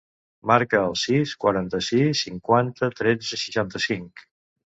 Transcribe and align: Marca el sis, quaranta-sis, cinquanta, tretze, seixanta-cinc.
Marca 0.51 0.79
el 0.85 0.95
sis, 1.01 1.33
quaranta-sis, 1.43 2.23
cinquanta, 2.29 2.89
tretze, 3.01 3.39
seixanta-cinc. 3.45 4.27